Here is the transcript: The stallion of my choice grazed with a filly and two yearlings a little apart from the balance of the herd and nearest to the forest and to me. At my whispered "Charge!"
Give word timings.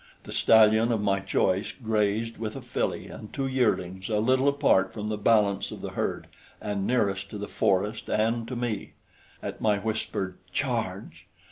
The 0.23 0.33
stallion 0.33 0.91
of 0.91 0.99
my 0.99 1.19
choice 1.19 1.73
grazed 1.73 2.37
with 2.39 2.55
a 2.55 2.61
filly 2.63 3.05
and 3.07 3.31
two 3.31 3.45
yearlings 3.45 4.09
a 4.09 4.17
little 4.17 4.47
apart 4.47 4.93
from 4.95 5.09
the 5.09 5.15
balance 5.19 5.69
of 5.69 5.81
the 5.81 5.91
herd 5.91 6.25
and 6.59 6.87
nearest 6.87 7.29
to 7.29 7.37
the 7.37 7.47
forest 7.47 8.09
and 8.09 8.47
to 8.47 8.55
me. 8.55 8.93
At 9.43 9.61
my 9.61 9.77
whispered 9.77 10.37
"Charge!" 10.51 11.27